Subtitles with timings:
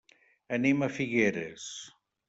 [0.57, 1.71] Anem a Figueres.